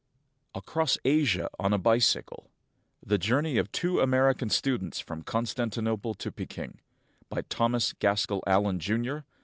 ACROSS 0.55 0.97
ASIA 1.05 1.47
ON 1.59 1.73
A 1.73 1.77
BICYCLE 1.77 2.49
THE 3.05 3.19
JOURNEY 3.19 3.57
OF 3.59 3.71
TWO 3.71 3.99
AMERICAN 3.99 4.49
STUDENTS 4.49 4.99
FROM 4.99 5.21
CONSTANTINOPLE 5.21 6.15
TO 6.15 6.31
PEKING 6.31 6.79
BY 7.29 7.41
THOMAS 7.51 7.93
GASKELL 7.99 8.43
ALLEN, 8.47 8.79
Jr. 8.79 9.17